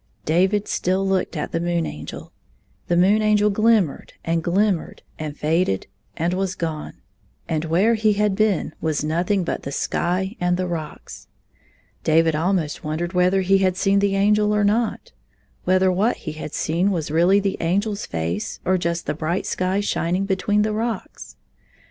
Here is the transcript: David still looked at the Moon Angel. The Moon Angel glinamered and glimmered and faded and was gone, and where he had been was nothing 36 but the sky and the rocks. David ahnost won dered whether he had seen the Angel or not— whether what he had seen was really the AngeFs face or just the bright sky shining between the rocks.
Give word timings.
David 0.25 0.67
still 0.67 1.07
looked 1.07 1.37
at 1.37 1.51
the 1.51 1.59
Moon 1.59 1.85
Angel. 1.85 2.31
The 2.87 2.97
Moon 2.97 3.21
Angel 3.21 3.51
glinamered 3.51 4.13
and 4.25 4.43
glimmered 4.43 5.03
and 5.19 5.37
faded 5.37 5.85
and 6.17 6.33
was 6.33 6.55
gone, 6.55 6.93
and 7.47 7.65
where 7.65 7.93
he 7.93 8.13
had 8.13 8.35
been 8.35 8.73
was 8.81 9.03
nothing 9.03 9.41
36 9.41 9.45
but 9.45 9.61
the 9.61 9.71
sky 9.71 10.35
and 10.39 10.57
the 10.57 10.65
rocks. 10.65 11.27
David 12.03 12.33
ahnost 12.33 12.83
won 12.83 12.97
dered 12.97 13.13
whether 13.13 13.41
he 13.41 13.59
had 13.59 13.77
seen 13.77 13.99
the 13.99 14.15
Angel 14.15 14.51
or 14.55 14.63
not— 14.63 15.11
whether 15.65 15.91
what 15.91 16.15
he 16.17 16.31
had 16.31 16.55
seen 16.55 16.89
was 16.89 17.11
really 17.11 17.39
the 17.39 17.55
AngeFs 17.61 18.07
face 18.07 18.59
or 18.65 18.79
just 18.79 19.05
the 19.05 19.13
bright 19.13 19.45
sky 19.45 19.81
shining 19.81 20.25
between 20.25 20.63
the 20.63 20.73
rocks. 20.73 21.35